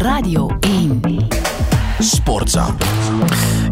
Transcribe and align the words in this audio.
Radio 0.00 0.56
1. 0.60 1.00
Sportza. 1.98 2.74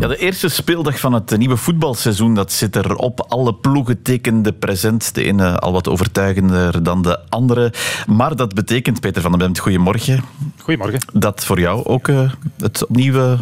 Ja, 0.01 0.07
de 0.07 0.17
eerste 0.17 0.49
speeldag 0.49 1.01
van 1.01 1.13
het 1.13 1.39
nieuwe 1.39 1.57
voetbalseizoen 1.57 2.35
dat 2.35 2.53
zit 2.53 2.77
erop. 2.77 3.21
Alle 3.21 3.55
ploegen 3.55 4.03
tekenden 4.03 4.59
present. 4.59 5.15
De 5.15 5.25
ene 5.25 5.59
al 5.59 5.73
wat 5.73 5.89
overtuigender 5.89 6.83
dan 6.83 7.03
de 7.03 7.19
andere. 7.29 7.73
Maar 8.07 8.37
dat 8.37 8.55
betekent, 8.55 9.01
Peter 9.01 9.23
van 9.23 9.31
den 9.31 9.41
Bemt, 9.41 9.59
goedemorgen. 9.59 10.25
Goedemorgen. 10.59 11.01
Dat 11.13 11.45
voor 11.45 11.61
jou 11.61 11.85
ook 11.85 12.09
uh, 12.09 12.31
het 12.59 12.87
opnieuw 12.87 13.37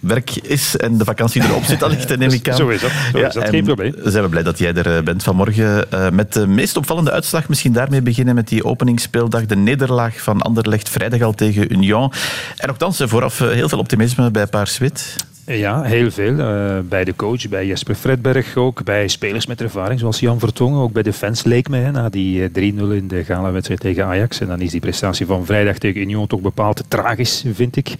werk 0.00 0.36
is 0.36 0.76
en 0.76 0.98
de 0.98 1.04
vakantie 1.04 1.42
erop 1.42 1.64
zit, 1.64 1.82
allicht, 1.82 2.16
neem 2.18 2.30
ik 2.30 2.48
aan. 2.48 2.56
Zo 2.56 2.68
is 2.68 2.80
dat, 2.80 2.90
zo 3.12 3.18
is 3.18 3.34
dat. 3.34 3.48
geen 3.48 3.64
probleem. 3.64 3.94
Zijn 4.04 4.24
we 4.24 4.28
blij 4.30 4.42
dat 4.42 4.58
jij 4.58 4.74
er 4.74 5.02
bent 5.02 5.22
vanmorgen. 5.22 5.84
Uh, 5.94 6.10
met 6.10 6.32
de 6.32 6.46
meest 6.46 6.76
opvallende 6.76 7.10
uitslag, 7.10 7.48
misschien 7.48 7.72
daarmee 7.72 8.02
beginnen 8.02 8.34
met 8.34 8.48
die 8.48 8.64
openingsspeeldag, 8.64 9.46
de 9.46 9.56
nederlaag 9.56 10.20
van 10.22 10.42
Anderlecht 10.42 10.88
vrijdag 10.88 11.20
al 11.20 11.34
tegen 11.34 11.72
Union. 11.72 12.12
En 12.56 12.68
nogthans, 12.68 13.00
vooraf 13.04 13.38
heel 13.38 13.68
veel 13.68 13.78
optimisme 13.78 14.30
bij 14.30 14.46
Paars-Wit. 14.46 15.16
Ja, 15.52 15.82
heel 15.82 16.10
veel. 16.10 16.32
Uh, 16.32 16.78
bij 16.88 17.04
de 17.04 17.16
coach, 17.16 17.48
bij 17.48 17.66
Jesper 17.66 17.94
Fredberg 17.94 18.56
ook. 18.56 18.84
Bij 18.84 19.08
spelers 19.08 19.46
met 19.46 19.60
ervaring, 19.60 20.00
zoals 20.00 20.20
Jan 20.20 20.38
Vertongen. 20.38 20.80
Ook 20.80 20.92
bij 20.92 21.02
de 21.02 21.12
fans 21.12 21.44
leek 21.44 21.68
mij, 21.68 21.90
na 21.90 22.08
die 22.08 22.48
3-0 22.48 22.52
in 22.54 23.08
de 23.08 23.24
gala-wedstrijd 23.24 23.80
tegen 23.80 24.04
Ajax. 24.04 24.40
En 24.40 24.46
dan 24.46 24.60
is 24.60 24.70
die 24.70 24.80
prestatie 24.80 25.26
van 25.26 25.46
vrijdag 25.46 25.78
tegen 25.78 26.00
Union 26.00 26.26
toch 26.26 26.40
bepaald 26.40 26.84
tragisch, 26.88 27.44
vind 27.52 27.76
ik. 27.76 27.94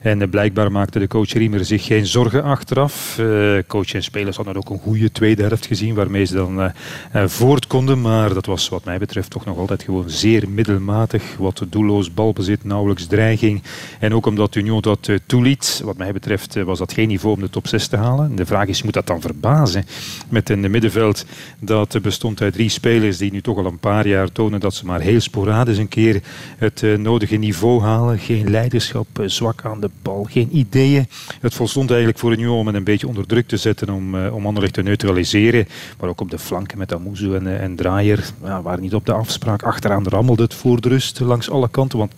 En 0.00 0.20
uh, 0.20 0.28
blijkbaar 0.28 0.72
maakte 0.72 0.98
de 0.98 1.06
coach 1.06 1.32
Riemer 1.32 1.64
zich 1.64 1.84
geen 1.84 2.06
zorgen 2.06 2.42
achteraf. 2.42 3.20
Coach 3.66 3.94
en 3.94 4.02
spelers 4.02 4.36
hadden 4.36 4.56
ook 4.56 4.70
een 4.70 4.78
goede 4.78 5.12
tweede 5.12 5.42
helft 5.42 5.66
gezien, 5.66 5.94
waarmee 5.94 6.24
ze 6.24 6.34
dan 6.34 6.72
voort 7.12 7.66
konden. 7.66 8.00
Maar 8.00 8.34
dat 8.34 8.46
was 8.46 8.68
wat 8.68 8.84
mij 8.84 8.98
betreft 8.98 9.30
toch 9.30 9.44
nog 9.44 9.58
altijd 9.58 9.82
gewoon 9.82 10.10
zeer 10.10 10.48
middelmatig. 10.48 11.22
Wat 11.38 11.62
doelloos 11.68 12.14
balbezit, 12.14 12.64
nauwelijks 12.64 13.06
dreiging. 13.06 13.62
En 13.98 14.14
ook 14.14 14.26
omdat 14.26 14.54
Union 14.54 14.80
dat 14.80 15.10
toeliet, 15.26 15.80
wat 15.84 15.96
mij 15.96 16.12
betreft 16.12 16.54
was 16.54 16.78
dat 16.78 16.94
geen 16.96 17.08
niveau 17.08 17.34
om 17.34 17.40
de 17.40 17.50
top 17.50 17.66
6 17.66 17.86
te 17.86 17.96
halen. 17.96 18.36
De 18.36 18.46
vraag 18.46 18.66
is, 18.66 18.82
moet 18.82 18.92
dat 18.92 19.06
dan 19.06 19.20
verbazen 19.20 19.84
met 20.28 20.50
een 20.50 20.70
middenveld 20.70 21.24
dat 21.58 22.02
bestond 22.02 22.40
uit 22.40 22.52
drie 22.52 22.68
spelers 22.68 23.18
die 23.18 23.32
nu 23.32 23.40
toch 23.40 23.58
al 23.58 23.66
een 23.66 23.78
paar 23.78 24.06
jaar 24.06 24.32
tonen 24.32 24.60
dat 24.60 24.74
ze 24.74 24.86
maar 24.86 25.00
heel 25.00 25.20
sporadisch 25.20 25.78
een 25.78 25.88
keer 25.88 26.22
het 26.58 26.82
uh, 26.82 26.98
nodige 26.98 27.36
niveau 27.36 27.82
halen. 27.82 28.18
Geen 28.18 28.50
leiderschap, 28.50 29.06
uh, 29.20 29.28
zwak 29.28 29.64
aan 29.64 29.80
de 29.80 29.90
bal, 30.02 30.26
geen 30.30 30.48
ideeën. 30.52 31.06
Het 31.40 31.54
volstond 31.54 31.88
eigenlijk 31.88 32.18
voor 32.18 32.32
Union 32.32 32.58
om 32.58 32.66
het 32.66 32.76
een 32.76 32.84
beetje 32.84 33.08
onder 33.08 33.26
druk 33.26 33.46
te 33.46 33.56
zetten 33.56 33.90
om, 33.90 34.14
uh, 34.14 34.34
om 34.34 34.46
Anderlecht 34.46 34.74
te 34.74 34.82
neutraliseren. 34.82 35.68
Maar 36.00 36.08
ook 36.08 36.20
op 36.20 36.30
de 36.30 36.38
flanken 36.38 36.78
met 36.78 36.94
Amuzu 36.94 37.34
en, 37.34 37.60
en 37.60 37.76
Draaier 37.76 38.24
ja, 38.44 38.62
waren 38.62 38.82
niet 38.82 38.94
op 38.94 39.06
de 39.06 39.12
afspraak. 39.12 39.62
Achteraan 39.62 40.08
rammelde 40.08 40.42
het 40.42 40.54
voor 40.54 40.80
de 40.80 40.88
rust 40.88 41.20
langs 41.20 41.50
alle 41.50 41.68
kanten, 41.68 41.98
want 41.98 42.12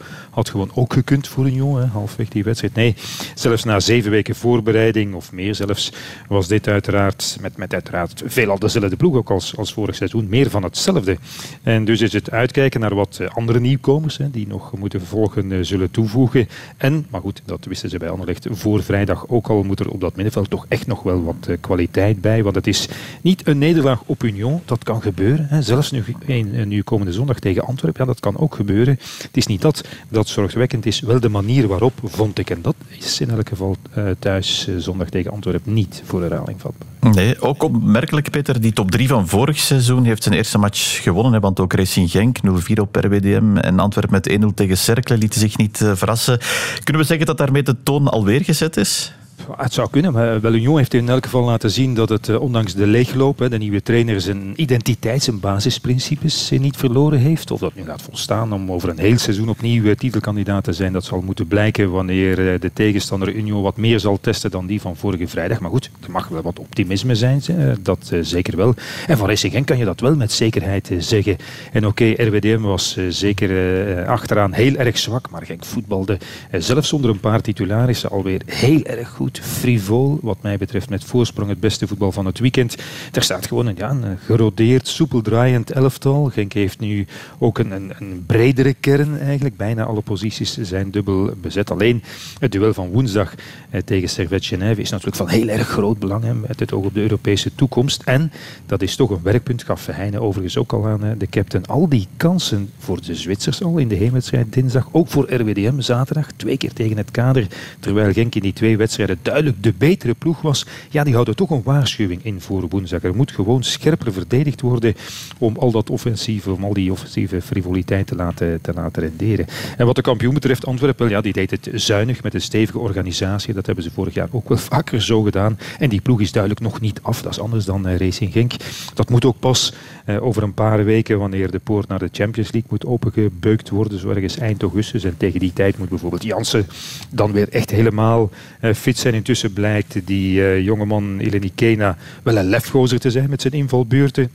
3-0 0.00 0.04
had 0.30 0.48
gewoon 0.48 0.70
ook 0.74 0.92
gekund 0.92 1.28
voor 1.28 1.46
Union, 1.46 1.80
hè, 1.80 1.86
halfweg 1.86 2.28
die 2.28 2.44
wedstrijd. 2.44 2.74
Nee, 2.74 2.94
zelfs 3.34 3.64
na 3.64 3.80
zeven 3.80 4.10
weken 4.14 4.34
voorbereiding, 4.34 5.14
of 5.14 5.32
meer 5.32 5.54
zelfs, 5.54 5.92
was 6.28 6.48
dit 6.48 6.68
uiteraard, 6.68 7.38
met, 7.40 7.56
met 7.56 7.72
uiteraard 7.72 8.22
veelal 8.26 8.58
dezelfde 8.58 8.96
ploeg 8.96 9.16
ook 9.16 9.30
als, 9.30 9.56
als 9.56 9.72
vorig 9.72 9.94
seizoen, 9.94 10.26
meer 10.28 10.50
van 10.50 10.62
hetzelfde. 10.62 11.16
En 11.62 11.84
dus 11.84 12.00
is 12.00 12.12
het 12.12 12.30
uitkijken 12.30 12.80
naar 12.80 12.94
wat 12.94 13.18
eh, 13.20 13.28
andere 13.28 13.60
nieuwkomers, 13.60 14.16
hè, 14.16 14.30
die 14.30 14.46
nog 14.46 14.76
moeten 14.78 15.00
volgen, 15.00 15.50
uh, 15.50 15.58
zullen 15.62 15.90
toevoegen. 15.90 16.48
En, 16.76 17.06
maar 17.10 17.20
goed, 17.20 17.42
dat 17.44 17.64
wisten 17.64 17.90
ze 17.90 17.98
bij 17.98 18.08
Anderlecht 18.08 18.46
voor 18.50 18.82
vrijdag 18.82 19.28
ook 19.28 19.48
al, 19.48 19.62
moet 19.62 19.80
er 19.80 19.88
op 19.88 20.00
dat 20.00 20.14
middenveld 20.16 20.50
toch 20.50 20.66
echt 20.68 20.86
nog 20.86 21.02
wel 21.02 21.24
wat 21.24 21.46
uh, 21.48 21.56
kwaliteit 21.60 22.20
bij. 22.20 22.42
Want 22.42 22.54
het 22.54 22.66
is 22.66 22.88
niet 23.20 23.46
een 23.46 23.58
nederlaag 23.58 24.02
op 24.06 24.22
Union, 24.22 24.60
dat 24.64 24.84
kan 24.84 25.02
gebeuren. 25.02 25.46
Hè. 25.48 25.62
Zelfs 25.62 25.90
nu, 25.90 26.04
een, 26.26 26.68
nu 26.68 26.82
komende 26.82 27.12
zondag 27.12 27.38
tegen 27.38 27.64
Antwerpen, 27.64 28.00
ja, 28.00 28.06
dat 28.06 28.20
kan 28.20 28.38
ook 28.38 28.54
gebeuren. 28.54 28.98
Het 29.22 29.36
is 29.36 29.46
niet 29.46 29.60
dat 29.60 29.84
dat 30.08 30.28
zorgwekkend 30.28 30.86
is, 30.86 31.00
wel 31.00 31.20
de 31.20 31.28
manier 31.28 31.66
waarop, 31.66 31.92
vond 32.02 32.38
ik. 32.38 32.50
En 32.50 32.62
dat 32.62 32.74
is 32.88 33.20
in 33.20 33.30
elk 33.30 33.48
geval 33.48 33.76
thuis 34.18 34.68
zondag 34.78 35.08
tegen 35.08 35.30
Antwerpen 35.30 35.72
niet 35.72 36.02
voor 36.04 36.22
herhaling 36.22 36.60
vatbaar. 36.60 37.12
Nee, 37.12 37.40
ook 37.40 37.62
opmerkelijk, 37.62 38.30
Peter. 38.30 38.60
Die 38.60 38.72
top 38.72 38.90
3 38.90 39.08
van 39.08 39.28
vorig 39.28 39.58
seizoen 39.58 40.04
heeft 40.04 40.22
zijn 40.22 40.34
eerste 40.34 40.58
match 40.58 41.02
gewonnen. 41.02 41.40
Want 41.40 41.60
ook 41.60 41.72
Racing 41.72 42.10
Genk 42.10 42.38
0-4 42.38 42.80
op 42.80 42.96
RWDM 42.96 43.56
en 43.56 43.78
Antwerpen 43.78 44.12
met 44.12 44.40
1-0 44.42 44.54
tegen 44.54 44.78
Cercle 44.78 45.16
lieten 45.16 45.40
zich 45.40 45.56
niet 45.56 45.80
uh, 45.80 45.92
verrassen. 45.94 46.38
Kunnen 46.84 47.02
we 47.02 47.08
zeggen 47.08 47.26
dat 47.26 47.38
daarmee 47.38 47.62
de 47.62 47.76
toon 47.82 48.08
alweer 48.08 48.44
gezet 48.44 48.76
is? 48.76 49.12
Het 49.56 49.72
zou 49.72 49.90
kunnen, 49.90 50.12
maar 50.12 50.40
wel 50.40 50.54
Union 50.54 50.76
heeft 50.76 50.94
in 50.94 51.08
elk 51.08 51.24
geval 51.24 51.44
laten 51.44 51.70
zien 51.70 51.94
dat 51.94 52.08
het 52.08 52.38
ondanks 52.38 52.74
de 52.74 52.86
leegloop, 52.86 53.46
de 53.50 53.58
nieuwe 53.58 53.82
trainer 53.82 54.20
zijn 54.20 54.52
identiteit, 54.56 55.22
zijn 55.22 55.40
basisprincipes 55.40 56.50
niet 56.50 56.76
verloren 56.76 57.18
heeft. 57.18 57.50
Of 57.50 57.60
dat 57.60 57.74
nu 57.74 57.84
gaat 57.84 58.02
volstaan 58.02 58.52
om 58.52 58.72
over 58.72 58.88
een 58.88 58.98
heel 58.98 59.18
seizoen 59.18 59.48
opnieuw 59.48 59.94
titelkandidaat 59.94 60.64
te 60.64 60.72
zijn, 60.72 60.92
dat 60.92 61.04
zal 61.04 61.20
moeten 61.20 61.46
blijken 61.46 61.90
wanneer 61.90 62.60
de 62.60 62.70
tegenstander 62.72 63.34
Union 63.34 63.62
wat 63.62 63.76
meer 63.76 64.00
zal 64.00 64.18
testen 64.20 64.50
dan 64.50 64.66
die 64.66 64.80
van 64.80 64.96
vorige 64.96 65.28
vrijdag. 65.28 65.60
Maar 65.60 65.70
goed, 65.70 65.90
er 66.04 66.10
mag 66.10 66.28
wel 66.28 66.42
wat 66.42 66.58
optimisme 66.58 67.14
zijn, 67.14 67.42
dat 67.82 68.12
zeker 68.20 68.56
wel. 68.56 68.74
En 69.06 69.16
van 69.16 69.28
Racing 69.28 69.64
kan 69.64 69.78
je 69.78 69.84
dat 69.84 70.00
wel 70.00 70.16
met 70.16 70.32
zekerheid 70.32 70.90
zeggen. 70.98 71.36
En 71.72 71.86
oké, 71.86 72.04
RWDM 72.04 72.60
was 72.60 72.98
zeker 73.08 74.06
achteraan 74.06 74.52
heel 74.52 74.74
erg 74.74 74.98
zwak, 74.98 75.30
maar 75.30 75.42
Genk 75.46 75.64
voetbalde 75.64 76.18
zelfs 76.58 76.88
zonder 76.88 77.10
een 77.10 77.20
paar 77.20 77.40
titularissen 77.40 78.10
alweer 78.10 78.40
heel 78.46 78.82
erg 78.82 79.08
goed 79.08 79.23
goed, 79.24 79.40
frivol, 79.40 80.18
wat 80.22 80.42
mij 80.42 80.56
betreft 80.56 80.90
met 80.90 81.04
voorsprong 81.04 81.48
het 81.48 81.60
beste 81.60 81.86
voetbal 81.86 82.12
van 82.12 82.26
het 82.26 82.38
weekend. 82.38 82.76
Er 83.12 83.22
staat 83.22 83.46
gewoon 83.46 83.66
een, 83.66 83.74
ja, 83.76 83.90
een 83.90 84.18
gerodeerd, 84.18 84.88
soepel 84.88 85.22
draaiend 85.22 85.70
elftal. 85.70 86.24
Genk 86.24 86.52
heeft 86.52 86.80
nu 86.80 87.06
ook 87.38 87.58
een, 87.58 87.70
een, 87.70 87.92
een, 87.98 88.24
bredere 88.26 88.74
kern 88.74 89.18
eigenlijk. 89.18 89.56
Bijna 89.56 89.84
alle 89.84 90.00
posities 90.00 90.56
zijn 90.56 90.90
dubbel 90.90 91.34
bezet. 91.40 91.70
Alleen 91.70 92.02
het 92.38 92.52
duel 92.52 92.74
van 92.74 92.88
woensdag 92.88 93.34
eh, 93.70 93.80
tegen 93.80 94.08
Servet 94.08 94.46
Genève 94.46 94.80
is 94.80 94.90
natuurlijk 94.90 95.16
van 95.16 95.28
heel 95.28 95.48
erg 95.48 95.68
groot 95.68 95.98
belang 95.98 96.24
hè, 96.24 96.34
met 96.34 96.60
het 96.60 96.72
oog 96.72 96.84
op 96.84 96.94
de 96.94 97.00
Europese 97.00 97.54
toekomst. 97.54 98.02
En 98.02 98.32
dat 98.66 98.82
is 98.82 98.96
toch 98.96 99.10
een 99.10 99.22
werkpunt, 99.22 99.62
gaf 99.62 99.80
Verheijnen 99.80 100.20
overigens 100.20 100.58
ook 100.58 100.72
al 100.72 100.86
aan 100.86 101.14
de 101.18 101.28
captain. 101.28 101.66
Al 101.66 101.88
die 101.88 102.06
kansen 102.16 102.70
voor 102.78 103.02
de 103.02 103.14
Zwitsers 103.14 103.62
al 103.62 103.78
in 103.78 103.88
de 103.88 103.94
heenwedstrijd 103.94 104.52
dinsdag, 104.52 104.88
ook 104.92 105.08
voor 105.08 105.34
RWDM 105.34 105.80
zaterdag, 105.80 106.32
twee 106.36 106.56
keer 106.56 106.72
tegen 106.72 106.96
het 106.96 107.10
kader, 107.10 107.46
terwijl 107.80 108.12
Genk 108.12 108.34
in 108.34 108.42
die 108.42 108.52
twee 108.52 108.76
wedstrijden 108.76 109.13
duidelijk 109.22 109.62
de 109.62 109.72
betere 109.78 110.14
ploeg 110.14 110.40
was, 110.40 110.66
ja, 110.90 111.04
die 111.04 111.12
houden 111.12 111.36
toch 111.36 111.50
een 111.50 111.62
waarschuwing 111.62 112.24
in 112.24 112.40
voor 112.40 112.68
woensdag. 112.68 113.02
Er 113.02 113.16
moet 113.16 113.32
gewoon 113.32 113.62
scherper 113.62 114.12
verdedigd 114.12 114.60
worden 114.60 114.94
om 115.38 115.56
al 115.56 115.70
dat 115.70 115.90
offensieve, 115.90 116.52
om 116.52 116.64
al 116.64 116.72
die 116.72 116.92
offensieve 116.92 117.42
frivoliteit 117.42 118.06
te 118.06 118.14
laten, 118.14 118.60
te 118.60 118.72
laten 118.72 119.02
renderen. 119.02 119.46
En 119.76 119.86
wat 119.86 119.96
de 119.96 120.02
kampioen 120.02 120.34
betreft, 120.34 120.66
Antwerpen, 120.66 121.08
ja, 121.08 121.20
die 121.20 121.32
deed 121.32 121.50
het 121.50 121.68
zuinig 121.72 122.22
met 122.22 122.34
een 122.34 122.40
stevige 122.40 122.78
organisatie. 122.78 123.54
Dat 123.54 123.66
hebben 123.66 123.84
ze 123.84 123.90
vorig 123.90 124.14
jaar 124.14 124.28
ook 124.30 124.48
wel 124.48 124.58
vaker 124.58 125.02
zo 125.02 125.22
gedaan. 125.22 125.58
En 125.78 125.88
die 125.88 126.00
ploeg 126.00 126.20
is 126.20 126.32
duidelijk 126.32 126.62
nog 126.62 126.80
niet 126.80 127.02
af. 127.02 127.22
Dat 127.22 127.32
is 127.32 127.40
anders 127.40 127.64
dan 127.64 127.88
uh, 127.88 127.96
Racing 127.96 128.32
Genk. 128.32 128.52
Dat 128.94 129.10
moet 129.10 129.24
ook 129.24 129.38
pas 129.38 129.72
uh, 130.06 130.24
over 130.24 130.42
een 130.42 130.54
paar 130.54 130.84
weken, 130.84 131.18
wanneer 131.18 131.50
de 131.50 131.58
poort 131.58 131.88
naar 131.88 131.98
de 131.98 132.08
Champions 132.12 132.52
League 132.52 132.70
moet 132.70 132.86
opengebeukt 132.86 133.68
worden, 133.68 133.98
zo 133.98 134.08
ergens 134.08 134.38
eind 134.38 134.62
augustus. 134.62 135.04
En 135.04 135.16
tegen 135.16 135.40
die 135.40 135.52
tijd 135.52 135.78
moet 135.78 135.88
bijvoorbeeld 135.88 136.24
Jansen 136.24 136.66
dan 137.10 137.32
weer 137.32 137.48
echt 137.48 137.70
helemaal 137.70 138.30
uh, 138.60 138.74
fit 138.74 138.98
zijn. 139.04 139.16
Intussen 139.16 139.52
blijkt 139.52 140.06
die 140.06 140.38
uh, 140.38 140.64
jongeman 140.64 141.18
Eleni 141.18 141.52
Kena 141.54 141.96
wel 142.22 142.36
een 142.36 142.48
lefgozer 142.48 143.00
te 143.00 143.10
zijn 143.10 143.30
met 143.30 143.42
zijn 143.42 143.52
invalbuurten. 143.52 144.30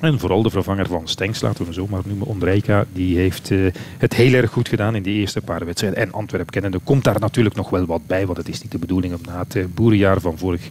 En 0.00 0.18
vooral 0.18 0.42
de 0.42 0.50
vervanger 0.50 0.86
van 0.86 1.08
Stenks, 1.08 1.40
laten 1.40 1.58
we 1.58 1.64
hem 1.64 1.72
zo 1.72 1.86
maar 1.90 2.02
noemen, 2.04 2.26
Ondrejka, 2.26 2.84
die 2.92 3.16
heeft 3.16 3.50
uh, 3.50 3.72
het 3.98 4.14
heel 4.14 4.32
erg 4.32 4.50
goed 4.50 4.68
gedaan 4.68 4.94
in 4.94 5.02
die 5.02 5.14
eerste 5.14 5.40
paar 5.40 5.64
wedstrijden. 5.64 5.98
En 5.98 6.12
Antwerpen 6.12 6.52
kennende 6.52 6.78
komt 6.84 7.04
daar 7.04 7.20
natuurlijk 7.20 7.56
nog 7.56 7.70
wel 7.70 7.86
wat 7.86 8.06
bij, 8.06 8.26
want 8.26 8.38
het 8.38 8.48
is 8.48 8.62
niet 8.62 8.72
de 8.72 8.78
bedoeling 8.78 9.14
om 9.14 9.20
na 9.26 9.38
het 9.38 9.54
uh, 9.54 9.64
boerenjaar 9.74 10.20
van 10.20 10.38
vorig 10.38 10.68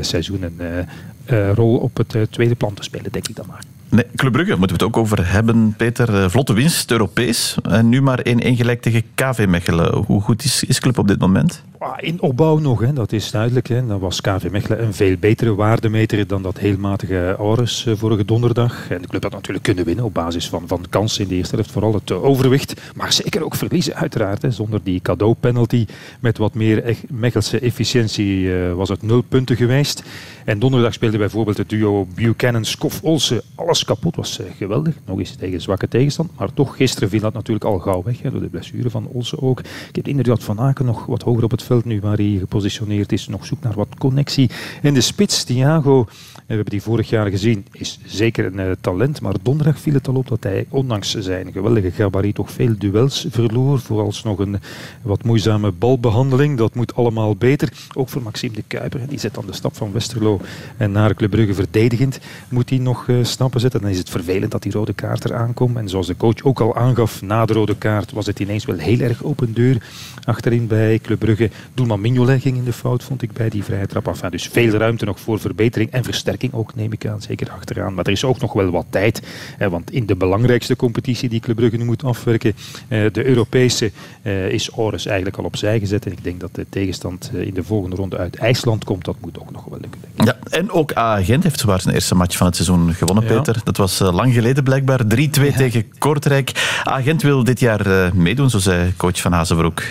seizoen 0.00 0.42
een 0.42 1.54
rol 1.54 1.76
op 1.76 1.96
het 1.96 2.16
tweede 2.30 2.54
plan 2.54 2.74
te 2.74 2.82
spelen, 2.82 3.12
denk 3.12 3.28
ik 3.28 3.36
dan 3.36 3.46
maar. 3.48 3.62
Nee, 3.88 4.04
Club 4.16 4.32
Brugge 4.32 4.56
moeten 4.56 4.76
we 4.76 4.84
het 4.84 4.94
ook 4.94 5.02
over 5.02 5.32
hebben, 5.32 5.74
Peter. 5.76 6.30
Vlotte 6.30 6.52
winst, 6.52 6.90
Europees. 6.90 7.56
En 7.62 7.88
nu 7.88 8.02
maar 8.02 8.18
1-1 8.18 8.22
gelijk 8.32 8.82
tegen 8.82 9.02
KV 9.14 9.46
Mechelen. 9.48 9.94
Hoe 9.94 10.20
goed 10.20 10.44
is, 10.44 10.64
is 10.64 10.80
Club 10.80 10.98
op 10.98 11.08
dit 11.08 11.18
moment? 11.18 11.62
In 12.00 12.20
opbouw 12.20 12.58
nog, 12.58 12.80
hè. 12.80 12.92
dat 12.92 13.12
is 13.12 13.30
duidelijk. 13.30 13.68
Hè. 13.68 13.86
Dan 13.86 13.98
was 13.98 14.20
KV 14.20 14.48
Mechelen 14.50 14.82
een 14.82 14.94
veel 14.94 15.16
betere 15.16 15.54
waardemeter 15.54 16.26
dan 16.26 16.42
dat 16.42 16.58
heel 16.58 16.76
matige 16.78 17.34
Aures 17.38 17.86
vorige 17.94 18.24
donderdag. 18.24 18.90
En 18.90 19.02
de 19.02 19.08
club 19.08 19.22
had 19.22 19.32
natuurlijk 19.32 19.64
kunnen 19.64 19.84
winnen 19.84 20.04
op 20.04 20.14
basis 20.14 20.48
van, 20.48 20.62
van 20.66 20.84
kansen 20.90 21.22
in 21.22 21.28
de 21.28 21.34
eerste 21.34 21.54
helft. 21.54 21.70
Vooral 21.70 21.94
het 21.94 22.12
overwicht. 22.12 22.80
Maar 22.94 23.12
zeker 23.12 23.44
ook 23.44 23.54
verliezen, 23.54 23.94
uiteraard. 23.94 24.42
Hè. 24.42 24.50
Zonder 24.50 24.80
die 24.82 25.00
cadeaupenalty 25.00 25.86
met 26.20 26.38
wat 26.38 26.54
meer 26.54 26.96
Mechelse 27.08 27.60
efficiëntie 27.60 28.40
uh, 28.40 28.72
was 28.72 28.88
het 28.88 29.02
nul 29.02 29.22
punten 29.22 29.56
geweest. 29.56 30.02
En 30.44 30.58
donderdag 30.58 30.92
speelde 30.92 31.18
bijvoorbeeld 31.18 31.56
het 31.56 31.68
duo 31.68 32.06
Buchanan-Skoff-Olsen. 32.14 33.42
Alles 33.54 33.84
kapot, 33.84 34.16
was 34.16 34.40
geweldig. 34.56 34.94
Nog 35.04 35.18
eens 35.18 35.34
tegen 35.34 35.60
zwakke 35.60 35.88
tegenstand. 35.88 36.30
Maar 36.38 36.52
toch, 36.54 36.76
gisteren 36.76 37.08
viel 37.08 37.20
dat 37.20 37.32
natuurlijk 37.32 37.64
al 37.64 37.78
gauw 37.78 38.02
weg. 38.02 38.22
Hè, 38.22 38.30
door 38.30 38.40
de 38.40 38.46
blessure 38.46 38.90
van 38.90 39.08
Olsen 39.12 39.42
ook. 39.42 39.60
Ik 39.92 40.06
heb 40.06 40.24
dat 40.24 40.44
Van 40.44 40.60
Aken 40.60 40.84
nog 40.84 41.06
wat 41.06 41.22
hoger 41.22 41.44
op 41.44 41.50
het 41.50 41.62
middenveld, 41.68 41.84
nu 41.84 42.00
waar 42.08 42.16
hij 42.16 42.36
gepositioneerd 42.38 43.12
is, 43.12 43.28
nog 43.28 43.46
zoekt 43.46 43.62
naar 43.62 43.74
wat 43.74 43.88
connectie. 43.98 44.50
In 44.82 44.94
de 44.94 45.00
spits, 45.00 45.44
Thiago, 45.44 46.04
we 46.34 46.54
hebben 46.54 46.70
die 46.70 46.82
vorig 46.82 47.08
jaar 47.08 47.30
gezien, 47.30 47.66
is 47.72 47.98
zeker 48.04 48.44
een 48.44 48.58
uh, 48.58 48.70
talent, 48.80 49.20
maar 49.20 49.34
donderdag 49.42 49.78
viel 49.78 49.94
het 49.94 50.08
al 50.08 50.14
op 50.14 50.28
dat 50.28 50.42
hij, 50.42 50.66
ondanks 50.68 51.14
zijn 51.14 51.52
geweldige 51.52 51.90
gabarit, 51.90 52.34
toch 52.34 52.50
veel 52.50 52.74
duels 52.78 53.26
verloor. 53.30 53.78
Vooralsnog 53.78 54.38
een 54.38 54.60
wat 55.02 55.24
moeizame 55.24 55.72
balbehandeling, 55.72 56.58
dat 56.58 56.74
moet 56.74 56.94
allemaal 56.94 57.36
beter. 57.36 57.72
Ook 57.94 58.08
voor 58.08 58.22
Maxime 58.22 58.54
de 58.54 58.64
Kuiper, 58.66 59.00
die 59.08 59.18
zet 59.18 59.34
dan 59.34 59.46
de 59.46 59.52
stap 59.52 59.76
van 59.76 59.92
Westerlo 59.92 60.40
en 60.76 60.92
naar 60.92 61.14
Club 61.14 61.30
Brugge 61.30 61.54
verdedigend, 61.54 62.18
moet 62.48 62.70
hij 62.70 62.78
nog 62.78 63.06
uh, 63.06 63.24
stappen 63.24 63.60
zetten. 63.60 63.80
Dan 63.80 63.90
is 63.90 63.98
het 63.98 64.10
vervelend 64.10 64.50
dat 64.50 64.62
die 64.62 64.72
rode 64.72 64.92
kaart 64.92 65.24
eraan 65.24 65.54
komt. 65.54 65.76
En 65.76 65.88
zoals 65.88 66.06
de 66.06 66.16
coach 66.16 66.42
ook 66.42 66.60
al 66.60 66.76
aangaf, 66.76 67.22
na 67.22 67.44
de 67.44 67.52
rode 67.52 67.76
kaart 67.76 68.12
was 68.12 68.26
het 68.26 68.40
ineens 68.40 68.64
wel 68.64 68.78
heel 68.78 69.00
erg 69.00 69.24
open 69.24 69.54
deur 69.54 69.82
achterin 70.24 70.66
bij 70.66 70.98
Club 70.98 71.18
Brugge. 71.18 71.50
Doelman 71.74 72.00
Mignolet 72.00 72.42
ging 72.42 72.56
in 72.56 72.64
de 72.64 72.72
fout, 72.72 73.04
vond 73.04 73.22
ik, 73.22 73.32
bij 73.32 73.48
die 73.48 73.64
vrije 73.64 73.86
trap. 73.86 74.06
Enfin, 74.06 74.30
dus 74.30 74.48
veel 74.48 74.70
ruimte 74.70 75.04
nog 75.04 75.20
voor 75.20 75.40
verbetering 75.40 75.90
en 75.90 76.04
versterking 76.04 76.52
ook, 76.52 76.74
neem 76.74 76.92
ik 76.92 77.06
aan, 77.06 77.22
zeker 77.22 77.50
achteraan. 77.50 77.94
Maar 77.94 78.04
er 78.04 78.12
is 78.12 78.24
ook 78.24 78.40
nog 78.40 78.52
wel 78.52 78.70
wat 78.70 78.86
tijd, 78.90 79.22
hè, 79.56 79.70
want 79.70 79.90
in 79.90 80.06
de 80.06 80.16
belangrijkste 80.16 80.76
competitie 80.76 81.28
die 81.28 81.40
Club 81.40 81.56
Brugge 81.56 81.76
nu 81.76 81.84
moet 81.84 82.04
afwerken, 82.04 82.54
eh, 82.88 83.04
de 83.12 83.24
Europese, 83.24 83.92
eh, 84.22 84.48
is 84.48 84.70
Ores 84.70 85.06
eigenlijk 85.06 85.36
al 85.36 85.44
opzij 85.44 85.78
gezet. 85.78 86.06
En 86.06 86.12
ik 86.12 86.24
denk 86.24 86.40
dat 86.40 86.54
de 86.54 86.66
tegenstand 86.68 87.30
eh, 87.34 87.46
in 87.46 87.54
de 87.54 87.64
volgende 87.64 87.96
ronde 87.96 88.16
uit 88.16 88.36
IJsland 88.36 88.84
komt. 88.84 89.04
Dat 89.04 89.16
moet 89.20 89.38
ook 89.38 89.50
nog 89.50 89.64
wel 89.64 89.78
lukken. 89.80 90.00
Ja, 90.24 90.36
en 90.50 90.70
ook 90.70 90.96
A-agent 90.96 91.42
heeft 91.42 91.60
zwaar 91.60 91.80
zijn 91.80 91.94
eerste 91.94 92.14
match 92.14 92.36
van 92.36 92.46
het 92.46 92.56
seizoen 92.56 92.94
gewonnen, 92.94 93.24
Peter. 93.24 93.60
Dat 93.64 93.76
was 93.76 93.98
lang 93.98 94.34
geleden 94.34 94.64
blijkbaar. 94.64 95.06
3-2 95.06 95.52
tegen 95.52 95.84
Kortrijk. 95.98 96.80
Agent 96.84 97.22
wil 97.22 97.44
dit 97.44 97.60
jaar 97.60 98.10
meedoen, 98.14 98.50
zo 98.50 98.58
zei 98.58 98.92
coach 98.96 99.20
van 99.20 99.32
Hazenbroek. 99.32 99.82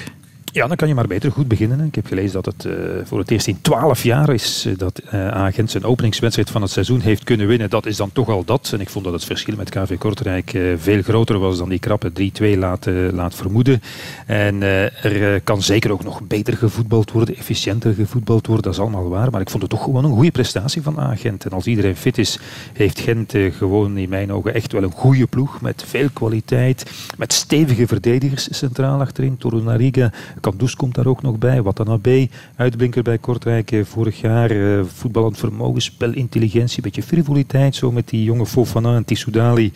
Ja, 0.58 0.68
dan 0.68 0.76
kan 0.76 0.88
je 0.88 0.94
maar 0.94 1.08
beter 1.08 1.32
goed 1.32 1.48
beginnen. 1.48 1.80
Ik 1.80 1.96
heb 1.96 2.06
gelezen 2.06 2.42
dat 2.42 2.46
het 2.46 2.66
uh, 2.66 2.74
voor 3.04 3.20
het 3.20 3.32
eerst 3.32 3.48
in 3.48 3.62
twaalf 3.62 4.04
jaar 4.04 4.34
is 4.34 4.66
uh, 4.66 4.78
dat 4.78 5.02
uh, 5.14 5.28
Agent 5.28 5.72
zijn 5.72 5.84
openingswedstrijd 5.84 6.50
van 6.50 6.62
het 6.62 6.72
seizoen 6.72 7.00
heeft 7.00 7.24
kunnen 7.24 7.48
winnen. 7.48 7.70
Dat 7.70 7.86
is 7.86 7.98
dan 7.98 8.12
toch 8.12 8.30
al 8.30 8.44
dat. 8.46 8.70
En 8.74 8.82
ik 8.82 8.90
vond 8.90 9.06
dat 9.06 9.14
het 9.14 9.24
verschil 9.24 9.56
met 9.56 9.70
KV 9.70 9.98
Kortrijk 9.98 10.60
veel 10.78 11.02
groter 11.02 11.40
was 11.40 11.58
dan 11.58 11.70
die 11.70 11.80
krappe 11.80 12.12
3-2 12.56 12.58
laat, 12.58 12.86
laat 13.12 13.36
vermoeden. 13.36 13.82
En 14.26 14.62
er 14.62 15.42
kan 15.42 15.62
zeker 15.62 15.92
ook 15.92 16.04
nog 16.04 16.22
beter 16.22 16.58
gevoetbald 16.58 17.12
worden, 17.12 17.36
efficiënter 17.36 17.94
gevoetbald 17.94 18.48
worden. 18.48 18.64
Dat 18.64 18.74
is 18.74 18.80
allemaal 18.80 19.10
waar. 19.10 19.32
Maar 19.32 19.42
ik 19.42 19.50
vond 19.50 19.62
het 19.62 19.72
toch 19.72 19.84
gewoon 19.84 20.06
een 20.06 20.14
goede 20.14 20.32
prestatie 20.32 20.82
van 20.82 21.00
Agent. 21.00 21.46
En 21.46 21.52
als 21.52 21.66
iedereen 21.66 21.96
fit 21.96 22.18
is, 22.18 22.40
heeft 22.74 23.00
Gent 23.00 23.34
gewoon 23.58 23.98
in 23.98 24.10
mijn 24.10 24.34
ogen 24.34 24.54
echt 24.54 24.72
wel 24.72 24.84
een 24.84 24.92
goede 24.92 25.28
ploeg. 25.28 25.62
Met 25.62 25.84
veel 25.88 26.10
kwaliteit, 26.14 26.92
met 27.18 27.34
stevige 27.34 27.88
verdedigers 27.88 28.48
centraal 28.52 29.00
achterin. 29.00 29.38
Torunariga 29.38 30.12
Kandus 30.48 30.76
komt 30.76 30.96
daar 30.96 31.06
ook 31.06 31.22
nog 31.22 31.38
bij. 31.38 31.62
Watanabe, 31.62 32.30
uitblinker 32.56 33.04
bij 33.04 33.18
Kortrijk 33.18 33.72
eh, 33.72 33.84
vorig 33.86 34.22
jaar. 34.22 34.52
Uh, 34.52 34.84
voetballend 34.86 35.38
vermogen, 35.38 35.82
spelintelligentie, 35.82 36.82
beetje 36.82 37.04
frivoliteit. 37.04 37.76
Zo 37.76 37.92
met 37.92 38.10
die 38.10 38.24
jonge 38.24 38.46
Fofana 38.46 38.96
en 38.96 39.06
Tissoudali. 39.06 39.72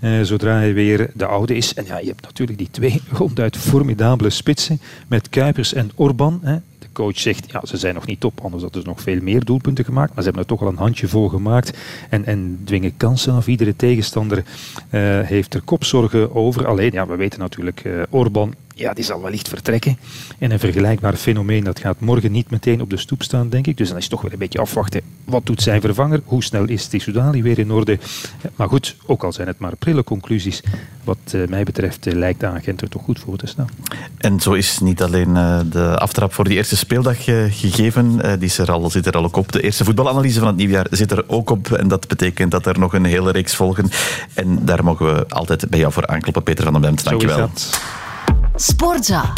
Uh, 0.00 0.22
zodra 0.22 0.54
hij 0.54 0.74
weer 0.74 1.10
de 1.14 1.26
oude 1.26 1.54
is. 1.56 1.74
En 1.74 1.84
ja, 1.86 1.98
je 1.98 2.06
hebt 2.06 2.22
natuurlijk 2.22 2.58
die 2.58 2.70
twee 2.70 3.00
ronduit 3.18 3.56
formidabele 3.56 4.30
spitsen. 4.30 4.80
Met 5.08 5.28
Kuipers 5.28 5.74
en 5.74 5.90
Orban. 5.94 6.40
Hè 6.42 6.56
coach 6.92 7.18
zegt, 7.18 7.52
ja, 7.52 7.60
ze 7.64 7.76
zijn 7.76 7.94
nog 7.94 8.06
niet 8.06 8.20
top, 8.20 8.40
anders 8.42 8.62
hadden 8.62 8.82
ze 8.82 8.88
nog 8.88 9.00
veel 9.00 9.20
meer 9.22 9.44
doelpunten 9.44 9.84
gemaakt. 9.84 10.14
Maar 10.14 10.22
ze 10.22 10.30
hebben 10.30 10.42
er 10.42 10.48
toch 10.48 10.60
al 10.60 10.68
een 10.68 10.76
handje 10.76 11.08
vol 11.08 11.28
gemaakt 11.28 11.78
en, 12.08 12.24
en 12.24 12.60
dwingen 12.64 12.96
kansen 12.96 13.32
af. 13.32 13.46
Iedere 13.46 13.76
tegenstander 13.76 14.44
heeft 15.24 15.54
er 15.54 15.62
kopzorgen 15.62 16.34
over. 16.34 16.66
Alleen, 16.66 16.92
ja, 16.92 17.06
we 17.06 17.16
weten 17.16 17.40
natuurlijk, 17.40 17.82
Orban 18.10 18.54
ja, 18.82 18.92
die 18.92 19.04
zal 19.04 19.22
wellicht 19.22 19.48
vertrekken. 19.48 19.98
En 20.38 20.50
een 20.50 20.58
vergelijkbaar 20.58 21.16
fenomeen, 21.16 21.64
dat 21.64 21.78
gaat 21.78 22.00
morgen 22.00 22.32
niet 22.32 22.50
meteen 22.50 22.80
op 22.80 22.90
de 22.90 22.96
stoep 22.96 23.22
staan, 23.22 23.48
denk 23.48 23.66
ik. 23.66 23.76
Dus 23.76 23.88
dan 23.88 23.96
is 23.96 24.02
het 24.02 24.12
toch 24.12 24.22
weer 24.22 24.32
een 24.32 24.38
beetje 24.38 24.58
afwachten. 24.58 25.00
Wat 25.24 25.46
doet 25.46 25.62
zijn 25.62 25.80
vervanger? 25.80 26.20
Hoe 26.24 26.42
snel 26.42 26.64
is 26.64 26.86
Tissoudali 26.86 27.42
weer 27.42 27.58
in 27.58 27.70
orde? 27.70 27.98
Maar 28.56 28.68
goed, 28.68 28.96
ook 29.06 29.24
al 29.24 29.32
zijn 29.32 29.46
het 29.46 29.58
maar 29.58 29.76
prille 29.76 30.04
conclusies, 30.04 30.62
wat 31.04 31.18
uh, 31.34 31.48
mij 31.48 31.64
betreft 31.64 32.06
uh, 32.06 32.14
lijkt 32.14 32.40
de 32.40 32.46
agent 32.46 32.80
er 32.80 32.88
toch 32.88 33.02
goed 33.02 33.18
voor 33.18 33.36
te 33.36 33.46
staan. 33.46 33.68
En 34.18 34.40
zo 34.40 34.52
is 34.52 34.78
niet 34.78 35.02
alleen 35.02 35.28
uh, 35.28 35.60
de 35.70 35.98
aftrap 35.98 36.32
voor 36.32 36.44
die 36.44 36.56
eerste 36.56 36.76
speeldag 36.76 37.24
gegeven, 37.24 38.16
die 38.38 38.48
is 38.48 38.58
er 38.58 38.72
al, 38.72 38.90
zit 38.90 39.06
er 39.06 39.16
al 39.16 39.24
ook 39.24 39.36
op. 39.36 39.52
De 39.52 39.62
eerste 39.62 39.84
voetbalanalyse 39.84 40.38
van 40.38 40.48
het 40.48 40.56
nieuwjaar 40.56 40.86
zit 40.90 41.10
er 41.10 41.24
ook 41.26 41.50
op. 41.50 41.72
En 41.72 41.88
dat 41.88 42.08
betekent 42.08 42.50
dat 42.50 42.66
er 42.66 42.78
nog 42.78 42.94
een 42.94 43.04
hele 43.04 43.30
reeks 43.30 43.54
volgen. 43.54 43.90
En 44.34 44.64
daar 44.64 44.84
mogen 44.84 45.14
we 45.14 45.28
altijd 45.28 45.70
bij 45.70 45.78
jou 45.78 45.92
voor 45.92 46.06
aankloppen, 46.06 46.42
Peter 46.42 46.64
van 46.64 46.72
den 46.72 46.82
Bemt. 46.82 47.04
Dankjewel. 47.04 47.50
Sportza. 48.56 49.32